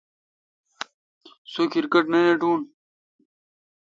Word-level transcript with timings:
سو 1.51 1.61
کرکٹ 1.71 2.05
نہ 2.11 2.19
ناٹو۔ 2.25 2.51